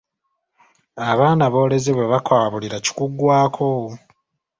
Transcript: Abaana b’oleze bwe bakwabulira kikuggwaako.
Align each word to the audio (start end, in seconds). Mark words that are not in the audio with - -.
Abaana 1.09 1.45
b’oleze 1.53 1.91
bwe 1.93 2.05
bakwabulira 2.11 2.77
kikuggwaako. 2.85 3.67